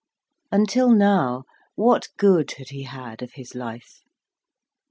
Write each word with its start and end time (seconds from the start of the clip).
Until 0.51 0.89
now 0.89 1.43
what 1.75 2.07
good 2.17 2.53
had 2.57 2.69
he 2.69 2.85
had 2.85 3.21
of 3.21 3.33
his 3.35 3.53
life? 3.53 4.01